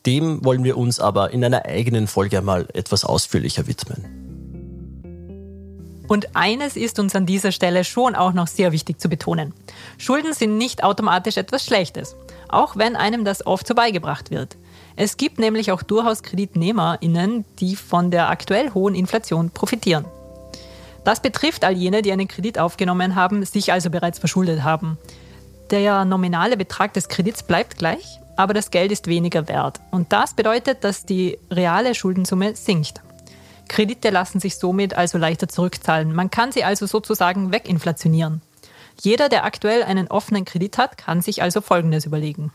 Dem 0.06 0.44
wollen 0.44 0.64
wir 0.64 0.76
uns 0.76 0.98
aber 0.98 1.32
in 1.32 1.44
einer 1.44 1.64
eigenen 1.64 2.06
Folge 2.06 2.38
einmal 2.38 2.66
etwas 2.72 3.04
ausführlicher 3.04 3.66
widmen. 3.66 4.22
Und 6.08 6.36
eines 6.36 6.76
ist 6.76 6.98
uns 6.98 7.14
an 7.14 7.24
dieser 7.24 7.52
Stelle 7.52 7.84
schon 7.84 8.14
auch 8.14 8.32
noch 8.32 8.46
sehr 8.46 8.72
wichtig 8.72 9.00
zu 9.00 9.08
betonen. 9.08 9.54
Schulden 9.96 10.34
sind 10.34 10.58
nicht 10.58 10.84
automatisch 10.84 11.36
etwas 11.36 11.64
Schlechtes, 11.64 12.16
auch 12.48 12.76
wenn 12.76 12.96
einem 12.96 13.24
das 13.24 13.46
oft 13.46 13.66
so 13.66 13.74
beigebracht 13.74 14.30
wird. 14.30 14.56
Es 14.94 15.16
gibt 15.16 15.38
nämlich 15.38 15.72
auch 15.72 15.82
durchaus 15.82 16.22
KreditnehmerInnen, 16.22 17.46
die 17.60 17.76
von 17.76 18.10
der 18.10 18.28
aktuell 18.28 18.74
hohen 18.74 18.94
Inflation 18.94 19.50
profitieren. 19.50 20.04
Das 21.04 21.20
betrifft 21.20 21.64
all 21.64 21.72
jene, 21.72 22.02
die 22.02 22.12
einen 22.12 22.28
Kredit 22.28 22.58
aufgenommen 22.58 23.14
haben, 23.14 23.44
sich 23.44 23.72
also 23.72 23.88
bereits 23.88 24.18
verschuldet 24.18 24.62
haben. 24.62 24.98
Der 25.70 26.04
nominale 26.04 26.56
Betrag 26.56 26.92
des 26.92 27.08
Kredits 27.08 27.42
bleibt 27.42 27.78
gleich, 27.78 28.20
aber 28.36 28.54
das 28.54 28.70
Geld 28.70 28.92
ist 28.92 29.06
weniger 29.06 29.48
wert. 29.48 29.80
Und 29.90 30.12
das 30.12 30.34
bedeutet, 30.34 30.84
dass 30.84 31.04
die 31.04 31.38
reale 31.50 31.94
Schuldensumme 31.94 32.56
sinkt. 32.56 33.02
Kredite 33.68 34.10
lassen 34.10 34.40
sich 34.40 34.56
somit 34.56 34.94
also 34.94 35.18
leichter 35.18 35.48
zurückzahlen. 35.48 36.14
Man 36.14 36.30
kann 36.30 36.52
sie 36.52 36.64
also 36.64 36.86
sozusagen 36.86 37.52
weginflationieren. 37.52 38.42
Jeder, 39.00 39.28
der 39.28 39.44
aktuell 39.44 39.82
einen 39.82 40.08
offenen 40.08 40.44
Kredit 40.44 40.78
hat, 40.78 40.98
kann 40.98 41.22
sich 41.22 41.42
also 41.42 41.60
Folgendes 41.60 42.04
überlegen. 42.04 42.52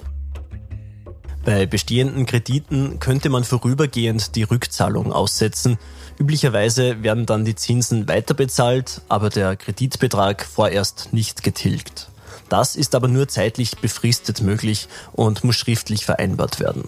Bei 1.43 1.65
bestehenden 1.65 2.25
Krediten 2.25 3.00
könnte 3.00 3.29
man 3.29 3.46
vorübergehend 3.46 4.36
die 4.36 4.43
Rückzahlung 4.43 5.13
aussetzen. 5.13 5.77
Üblicherweise 6.19 7.03
werden 7.03 7.25
dann 7.25 7.46
die 7.46 7.55
Zinsen 7.55 8.07
weiterbezahlt, 8.07 9.01
aber 9.07 9.29
der 9.29 9.55
Kreditbetrag 9.55 10.43
vorerst 10.46 11.13
nicht 11.13 11.43
getilgt. 11.43 12.10
Das 12.50 12.75
ist 12.75 12.96
aber 12.96 13.08
nur 13.08 13.27
zeitlich 13.27 13.77
befristet 13.77 14.42
möglich 14.42 14.88
und 15.13 15.44
muss 15.44 15.56
schriftlich 15.56 16.06
vereinbart 16.06 16.60
werden. 16.60 16.86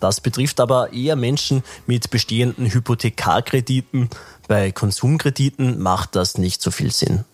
Das 0.00 0.20
betrifft 0.20 0.60
aber 0.60 0.92
eher 0.92 1.16
Menschen 1.16 1.62
mit 1.86 2.10
bestehenden 2.10 2.70
Hypothekarkrediten. 2.70 4.10
Bei 4.48 4.70
Konsumkrediten 4.72 5.80
macht 5.80 6.14
das 6.16 6.36
nicht 6.36 6.60
so 6.60 6.70
viel 6.70 6.92
Sinn. 6.92 7.24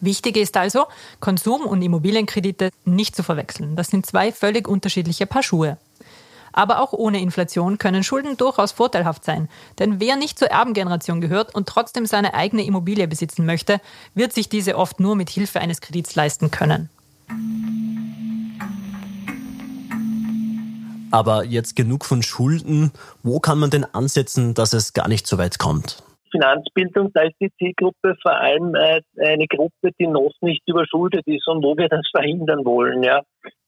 Wichtig 0.00 0.36
ist 0.36 0.56
also, 0.56 0.86
Konsum- 1.20 1.66
und 1.66 1.82
Immobilienkredite 1.82 2.70
nicht 2.84 3.16
zu 3.16 3.22
verwechseln. 3.22 3.76
Das 3.76 3.88
sind 3.88 4.06
zwei 4.06 4.30
völlig 4.30 4.68
unterschiedliche 4.68 5.26
Paar 5.26 5.42
Schuhe. 5.42 5.78
Aber 6.56 6.80
auch 6.80 6.92
ohne 6.94 7.20
Inflation 7.20 7.76
können 7.76 8.02
Schulden 8.02 8.38
durchaus 8.38 8.72
vorteilhaft 8.72 9.24
sein. 9.24 9.48
Denn 9.78 10.00
wer 10.00 10.16
nicht 10.16 10.38
zur 10.38 10.48
Erbengeneration 10.48 11.20
gehört 11.20 11.54
und 11.54 11.68
trotzdem 11.68 12.06
seine 12.06 12.32
eigene 12.32 12.64
Immobilie 12.64 13.06
besitzen 13.06 13.44
möchte, 13.44 13.78
wird 14.14 14.32
sich 14.32 14.48
diese 14.48 14.76
oft 14.76 14.98
nur 14.98 15.16
mit 15.16 15.28
Hilfe 15.28 15.60
eines 15.60 15.82
Kredits 15.82 16.16
leisten 16.16 16.50
können. 16.50 16.88
Aber 21.12 21.44
jetzt 21.44 21.76
genug 21.76 22.06
von 22.06 22.22
Schulden. 22.22 22.90
Wo 23.22 23.38
kann 23.38 23.58
man 23.58 23.68
denn 23.70 23.84
ansetzen, 23.84 24.54
dass 24.54 24.72
es 24.72 24.94
gar 24.94 25.08
nicht 25.08 25.26
so 25.26 25.36
weit 25.36 25.58
kommt? 25.58 26.02
Finanzbildung, 26.30 27.12
da 27.12 27.22
ist 27.22 27.36
die 27.40 27.52
Zielgruppe 27.58 28.16
vor 28.22 28.32
allem 28.32 28.74
äh, 28.74 29.02
eine 29.18 29.46
Gruppe, 29.46 29.90
die 30.00 30.06
noch 30.06 30.32
nicht 30.40 30.62
überschuldet 30.66 31.26
ist 31.26 31.46
und 31.48 31.62
wo 31.62 31.76
wir 31.76 31.88
das 31.88 32.06
verhindern 32.10 32.64
wollen. 32.64 33.02
Ja, 33.02 33.22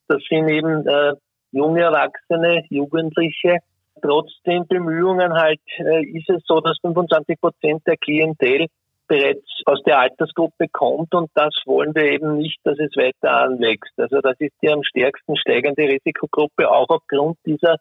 das 0.09 0.23
sind 0.29 0.49
eben 0.49 0.87
äh, 0.87 1.13
junge 1.53 1.83
Erwachsene, 1.83 2.65
Jugendliche. 2.69 3.59
Trotz 4.01 4.31
den 4.47 4.67
Bemühungen 4.67 5.33
halt 5.33 5.61
äh, 5.79 6.05
ist 6.05 6.31
es 6.31 6.43
so, 6.47 6.61
dass 6.61 6.79
25 6.83 7.41
Prozent 7.41 7.83
der 7.87 7.97
Klientel 7.97 8.67
bereits 9.09 9.47
aus 9.65 9.83
der 9.85 9.99
Altersgruppe 9.99 10.69
kommt 10.69 11.15
und 11.15 11.31
das 11.35 11.55
wollen 11.65 11.95
wir 11.95 12.05
eben 12.05 12.37
nicht, 12.37 12.59
dass 12.65 12.79
es 12.79 12.95
weiter 12.95 13.33
anwächst. 13.33 13.93
Also 13.97 14.21
das 14.21 14.37
ist 14.39 14.53
die 14.63 14.71
am 14.71 14.85
stärksten 14.85 15.37
steigende 15.37 15.83
Risikogruppe, 15.83 16.71
auch 16.71 16.89
aufgrund 16.91 17.39
dieser 17.45 17.77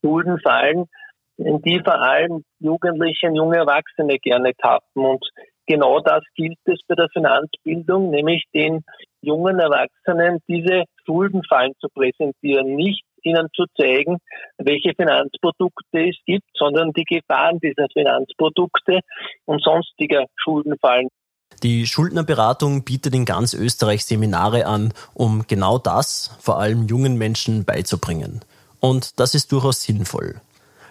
Schuldenfallen, 0.00 0.86
in 1.36 1.60
die 1.62 1.80
vor 1.80 2.00
allem 2.00 2.44
Jugendliche 2.60 3.26
und 3.28 3.36
junge 3.36 3.56
Erwachsene 3.58 4.18
gerne 4.18 4.52
tappen. 4.54 5.04
Und 5.04 5.28
genau 5.66 6.00
das 6.00 6.22
gilt 6.36 6.58
es 6.64 6.80
bei 6.86 6.94
der 6.94 7.08
Finanzbildung, 7.12 8.10
nämlich 8.10 8.44
den 8.54 8.84
jungen 9.20 9.58
Erwachsenen 9.58 10.38
diese 10.48 10.84
Schuldenfallen 11.06 11.72
zu 11.80 11.88
präsentieren, 11.88 12.74
nicht 12.74 13.04
ihnen 13.22 13.48
zu 13.54 13.64
zeigen, 13.76 14.18
welche 14.58 14.92
Finanzprodukte 14.94 16.08
es 16.08 16.16
gibt, 16.26 16.48
sondern 16.54 16.92
die 16.92 17.04
Gefahren 17.04 17.58
dieser 17.60 17.86
Finanzprodukte 17.92 19.00
und 19.44 19.62
sonstiger 19.62 20.26
Schuldenfallen. 20.36 21.08
Die 21.62 21.86
Schuldnerberatung 21.86 22.84
bietet 22.84 23.14
in 23.14 23.24
ganz 23.24 23.54
Österreich 23.54 24.04
Seminare 24.04 24.66
an, 24.66 24.92
um 25.14 25.44
genau 25.46 25.78
das 25.78 26.36
vor 26.40 26.58
allem 26.58 26.88
jungen 26.88 27.16
Menschen 27.16 27.64
beizubringen. 27.64 28.40
Und 28.80 29.20
das 29.20 29.34
ist 29.34 29.52
durchaus 29.52 29.82
sinnvoll. 29.82 30.40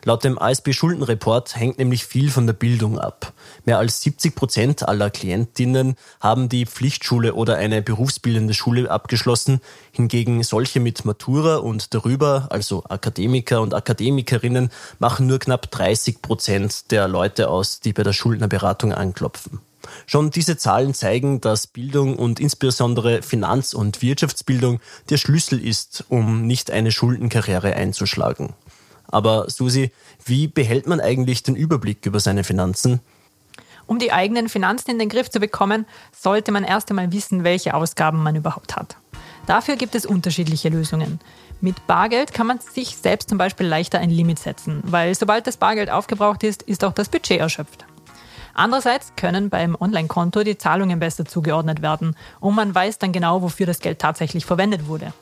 Laut 0.03 0.23
dem 0.23 0.39
ASB-Schuldenreport 0.39 1.55
hängt 1.55 1.77
nämlich 1.77 2.05
viel 2.05 2.31
von 2.31 2.47
der 2.47 2.53
Bildung 2.53 2.97
ab. 2.97 3.33
Mehr 3.65 3.77
als 3.77 4.01
70 4.01 4.33
Prozent 4.33 4.87
aller 4.87 5.11
Klientinnen 5.11 5.95
haben 6.19 6.49
die 6.49 6.65
Pflichtschule 6.65 7.35
oder 7.35 7.57
eine 7.57 7.83
berufsbildende 7.83 8.55
Schule 8.55 8.89
abgeschlossen. 8.89 9.61
Hingegen 9.91 10.41
solche 10.41 10.79
mit 10.79 11.05
Matura 11.05 11.57
und 11.57 11.93
darüber, 11.93 12.47
also 12.49 12.83
Akademiker 12.89 13.61
und 13.61 13.75
Akademikerinnen, 13.75 14.71
machen 14.97 15.27
nur 15.27 15.37
knapp 15.37 15.69
30 15.69 16.23
Prozent 16.23 16.91
der 16.91 17.07
Leute 17.07 17.49
aus, 17.49 17.79
die 17.79 17.93
bei 17.93 18.01
der 18.01 18.13
Schuldnerberatung 18.13 18.93
anklopfen. 18.93 19.59
Schon 20.07 20.31
diese 20.31 20.57
Zahlen 20.57 20.95
zeigen, 20.95 21.41
dass 21.41 21.67
Bildung 21.67 22.15
und 22.15 22.39
insbesondere 22.39 23.21
Finanz- 23.21 23.73
und 23.73 24.01
Wirtschaftsbildung 24.01 24.79
der 25.09 25.17
Schlüssel 25.17 25.63
ist, 25.63 26.05
um 26.09 26.47
nicht 26.47 26.71
eine 26.71 26.91
Schuldenkarriere 26.91 27.75
einzuschlagen. 27.75 28.53
Aber 29.11 29.49
Susi, 29.49 29.91
wie 30.25 30.47
behält 30.47 30.87
man 30.87 30.99
eigentlich 30.99 31.43
den 31.43 31.55
Überblick 31.55 32.05
über 32.05 32.19
seine 32.19 32.43
Finanzen? 32.43 33.01
Um 33.85 33.99
die 33.99 34.13
eigenen 34.13 34.47
Finanzen 34.47 34.91
in 34.91 34.99
den 34.99 35.09
Griff 35.09 35.29
zu 35.29 35.39
bekommen, 35.39 35.85
sollte 36.17 36.51
man 36.51 36.63
erst 36.63 36.89
einmal 36.89 37.11
wissen, 37.11 37.43
welche 37.43 37.73
Ausgaben 37.73 38.23
man 38.23 38.35
überhaupt 38.35 38.75
hat. 38.75 38.95
Dafür 39.47 39.75
gibt 39.75 39.95
es 39.95 40.05
unterschiedliche 40.05 40.69
Lösungen. 40.69 41.19
Mit 41.59 41.87
Bargeld 41.87 42.33
kann 42.33 42.47
man 42.47 42.59
sich 42.59 42.97
selbst 42.97 43.29
zum 43.29 43.37
Beispiel 43.37 43.67
leichter 43.67 43.99
ein 43.99 44.09
Limit 44.09 44.39
setzen, 44.39 44.81
weil 44.85 45.13
sobald 45.13 45.45
das 45.45 45.57
Bargeld 45.57 45.89
aufgebraucht 45.89 46.43
ist, 46.43 46.63
ist 46.63 46.83
auch 46.83 46.93
das 46.93 47.09
Budget 47.09 47.39
erschöpft. 47.39 47.85
Andererseits 48.53 49.13
können 49.15 49.49
beim 49.49 49.75
Online-Konto 49.79 50.43
die 50.43 50.57
Zahlungen 50.57 50.99
besser 50.99 51.25
zugeordnet 51.25 51.81
werden 51.81 52.15
und 52.39 52.55
man 52.55 52.73
weiß 52.73 52.99
dann 52.99 53.11
genau, 53.11 53.41
wofür 53.41 53.65
das 53.65 53.79
Geld 53.79 53.99
tatsächlich 53.99 54.45
verwendet 54.45 54.87
wurde. 54.87 55.13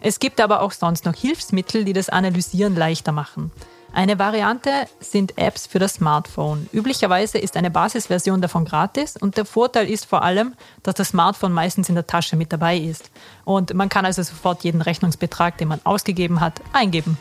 Es 0.00 0.18
gibt 0.18 0.40
aber 0.40 0.60
auch 0.60 0.72
sonst 0.72 1.04
noch 1.04 1.14
Hilfsmittel, 1.14 1.84
die 1.84 1.92
das 1.92 2.08
Analysieren 2.08 2.76
leichter 2.76 3.12
machen. 3.12 3.50
Eine 3.94 4.18
Variante 4.18 4.70
sind 4.98 5.38
Apps 5.38 5.68
für 5.68 5.78
das 5.78 5.94
Smartphone. 5.94 6.68
Üblicherweise 6.72 7.38
ist 7.38 7.56
eine 7.56 7.70
Basisversion 7.70 8.42
davon 8.42 8.64
gratis 8.64 9.16
und 9.16 9.36
der 9.36 9.44
Vorteil 9.44 9.88
ist 9.88 10.04
vor 10.04 10.22
allem, 10.22 10.54
dass 10.82 10.96
das 10.96 11.10
Smartphone 11.10 11.52
meistens 11.52 11.88
in 11.88 11.94
der 11.94 12.06
Tasche 12.06 12.34
mit 12.34 12.52
dabei 12.52 12.76
ist. 12.76 13.12
Und 13.44 13.72
man 13.72 13.88
kann 13.88 14.04
also 14.04 14.24
sofort 14.24 14.64
jeden 14.64 14.80
Rechnungsbetrag, 14.80 15.58
den 15.58 15.68
man 15.68 15.80
ausgegeben 15.84 16.40
hat, 16.40 16.60
eingeben. 16.72 17.16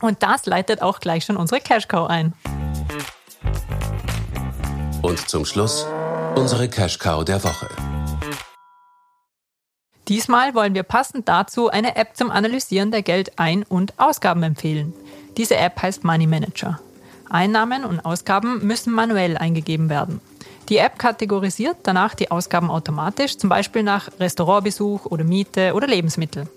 Und 0.00 0.20
das 0.24 0.46
leitet 0.46 0.82
auch 0.82 0.98
gleich 0.98 1.24
schon 1.24 1.36
unsere 1.36 1.60
Cash 1.60 1.86
Cow 1.86 2.08
ein. 2.10 2.32
Und 5.02 5.28
zum 5.28 5.44
Schluss 5.44 5.86
unsere 6.34 6.68
Cash 6.68 6.98
Cow 6.98 7.24
der 7.24 7.44
Woche. 7.44 7.68
Diesmal 10.10 10.56
wollen 10.56 10.74
wir 10.74 10.82
passend 10.82 11.28
dazu 11.28 11.70
eine 11.70 11.94
App 11.94 12.16
zum 12.16 12.32
Analysieren 12.32 12.90
der 12.90 13.02
Geldein- 13.02 13.62
und 13.68 13.94
Ausgaben 13.96 14.42
empfehlen. 14.42 14.92
Diese 15.36 15.56
App 15.56 15.80
heißt 15.80 16.02
Money 16.02 16.26
Manager. 16.26 16.80
Einnahmen 17.28 17.84
und 17.84 18.00
Ausgaben 18.04 18.66
müssen 18.66 18.92
manuell 18.92 19.38
eingegeben 19.38 19.88
werden. 19.88 20.20
Die 20.68 20.78
App 20.78 20.98
kategorisiert 20.98 21.76
danach 21.84 22.16
die 22.16 22.32
Ausgaben 22.32 22.72
automatisch, 22.72 23.38
zum 23.38 23.50
Beispiel 23.50 23.84
nach 23.84 24.10
Restaurantbesuch 24.18 25.06
oder 25.06 25.22
Miete 25.22 25.74
oder 25.74 25.86
Lebensmittel. 25.86 26.48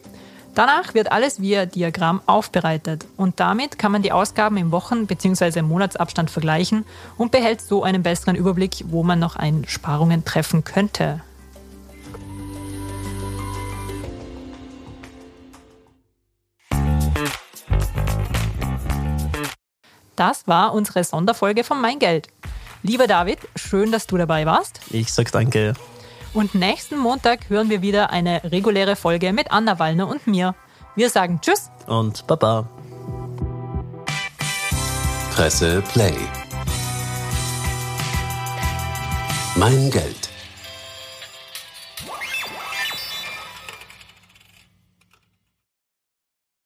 Danach 0.55 0.95
wird 0.95 1.11
alles 1.11 1.39
via 1.39 1.67
Diagramm 1.67 2.21
aufbereitet 2.25 3.05
und 3.17 3.39
damit 3.39 3.77
kann 3.77 3.91
man 3.91 4.01
die 4.01 4.11
Ausgaben 4.11 4.57
im 4.57 4.71
Wochen- 4.71 5.05
bzw. 5.05 5.59
im 5.59 5.67
Monatsabstand 5.67 6.31
vergleichen 6.31 6.85
und 7.19 7.31
behält 7.31 7.61
so 7.61 7.83
einen 7.83 8.01
besseren 8.01 8.35
Überblick, 8.35 8.83
wo 8.87 9.03
man 9.03 9.19
noch 9.19 9.35
Einsparungen 9.35 10.25
treffen 10.25 10.63
könnte. 10.63 11.21
Das 20.25 20.47
war 20.47 20.73
unsere 20.73 21.03
Sonderfolge 21.03 21.65
von 21.65 21.81
Mein 21.81 21.99
Geld. 21.99 22.29
Lieber 22.81 23.07
David, 23.07 23.39
schön, 23.57 23.91
dass 23.91 24.07
du 24.07 24.15
dabei 24.15 24.45
warst. 24.45 24.79
Ich 24.89 25.11
sag 25.11 25.29
danke. 25.33 25.73
Und 26.33 26.55
nächsten 26.55 26.97
Montag 26.97 27.49
hören 27.49 27.69
wir 27.69 27.81
wieder 27.81 28.09
eine 28.09 28.41
reguläre 28.45 28.95
Folge 28.95 29.33
mit 29.33 29.51
Anna 29.51 29.79
Wallner 29.79 30.07
und 30.07 30.25
mir. 30.25 30.55
Wir 30.95 31.09
sagen 31.09 31.41
Tschüss 31.41 31.69
und 31.87 32.25
Baba. 32.25 32.69
Presse 35.35 35.83
Play. 35.91 36.15
Mein 39.57 39.91
Geld. 39.91 40.22